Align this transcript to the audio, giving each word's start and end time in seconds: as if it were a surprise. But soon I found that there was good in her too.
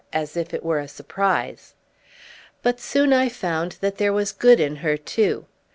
as 0.11 0.35
if 0.35 0.51
it 0.51 0.63
were 0.63 0.79
a 0.79 0.87
surprise. 0.87 1.75
But 2.63 2.79
soon 2.79 3.13
I 3.13 3.29
found 3.29 3.73
that 3.81 3.99
there 3.99 4.11
was 4.11 4.31
good 4.31 4.59
in 4.59 4.77
her 4.77 4.97
too. 4.97 5.45